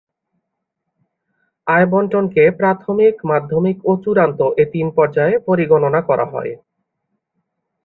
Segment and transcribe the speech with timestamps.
[1.67, 6.53] আয়বণ্টনকে প্রাথমিক, মাধ্যমিক ও চূড়ান্ত এ তিন পর্যায়ে পরিগণনা করা হয়।